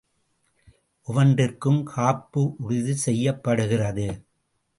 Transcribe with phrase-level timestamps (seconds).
[1.07, 4.07] ஒவ்வொன்றிற்கும் காப்பு உறுதி செய்யப்படுகிறது.